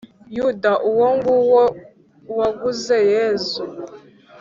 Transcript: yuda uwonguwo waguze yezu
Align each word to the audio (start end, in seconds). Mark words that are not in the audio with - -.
yuda 0.35 0.71
uwonguwo 0.89 1.61
waguze 2.37 2.97
yezu 3.13 3.63